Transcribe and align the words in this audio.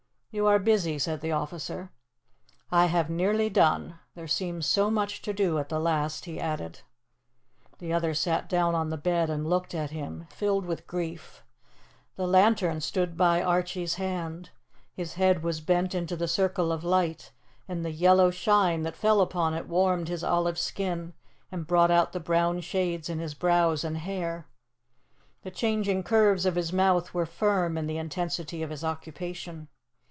"You 0.33 0.47
are 0.47 0.59
busy," 0.59 0.97
said 0.97 1.19
the 1.19 1.33
officer. 1.33 1.91
"I 2.71 2.85
have 2.85 3.09
nearly 3.09 3.49
done. 3.49 3.99
There 4.15 4.29
seems 4.29 4.65
so 4.65 4.89
much 4.89 5.21
to 5.23 5.33
do 5.33 5.59
at 5.59 5.67
the 5.67 5.77
last," 5.77 6.23
he 6.23 6.39
added. 6.39 6.79
The 7.79 7.91
other 7.91 8.13
sat 8.13 8.47
down 8.47 8.73
on 8.73 8.89
the 8.91 8.95
bed 8.97 9.29
and 9.29 9.45
looked 9.45 9.75
at 9.75 9.89
him, 9.89 10.27
filled 10.29 10.65
with 10.65 10.87
grief. 10.87 11.43
The 12.15 12.27
lantern 12.27 12.79
stood 12.79 13.17
by 13.17 13.41
Archie's 13.41 13.95
hand. 13.95 14.51
His 14.93 15.15
head 15.15 15.43
was 15.43 15.59
bent 15.59 15.93
into 15.93 16.15
the 16.15 16.29
circle 16.29 16.71
of 16.71 16.85
light, 16.85 17.33
and 17.67 17.83
the 17.83 17.91
yellow 17.91 18.31
shine 18.31 18.83
that 18.83 18.95
fell 18.95 19.19
upon 19.19 19.53
it 19.53 19.67
warmed 19.67 20.07
his 20.07 20.23
olive 20.23 20.57
skin 20.57 21.13
and 21.51 21.67
brought 21.67 21.91
out 21.91 22.13
the 22.13 22.21
brown 22.21 22.61
shades 22.61 23.09
in 23.09 23.19
his 23.19 23.33
brows 23.33 23.83
and 23.83 23.97
hair. 23.97 24.47
The 25.41 25.51
changing 25.51 26.03
curves 26.03 26.45
of 26.45 26.55
his 26.55 26.71
mouth 26.71 27.13
were 27.13 27.25
firm 27.25 27.77
in 27.77 27.85
the 27.85 27.97
intensity 27.97 28.63
of 28.63 28.69
his 28.69 28.85
occupation. 28.85 29.67